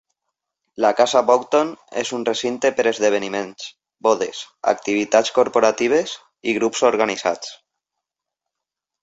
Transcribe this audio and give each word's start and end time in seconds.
La 0.83 0.89
Casa 0.99 1.19
Boughton 1.25 1.67
és 2.03 2.11
un 2.17 2.23
recinte 2.29 2.71
per 2.79 2.85
esdeveniments, 2.93 3.67
bodes, 4.09 4.41
activitats 4.73 5.35
corporatives 5.37 6.17
i 6.53 6.57
grups 6.59 6.83
organitzats. 6.91 7.55